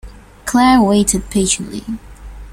Claire 0.47 0.81
waited 0.81 1.29
patiently. 1.29 1.83